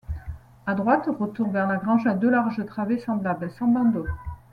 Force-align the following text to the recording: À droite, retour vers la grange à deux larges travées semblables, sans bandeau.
À 0.65 0.73
droite, 0.73 1.07
retour 1.19 1.51
vers 1.51 1.67
la 1.67 1.77
grange 1.77 2.07
à 2.07 2.15
deux 2.15 2.31
larges 2.31 2.65
travées 2.65 2.97
semblables, 2.97 3.51
sans 3.51 3.67
bandeau. 3.67 4.07